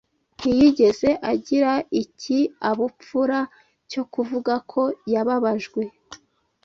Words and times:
Ntiyigeze 0.37 1.09
agira 1.31 1.73
ikiabupfura 2.01 3.39
cyo 3.91 4.03
kuvuga 4.13 4.53
ko 4.71 4.81
yababajwe. 5.11 5.83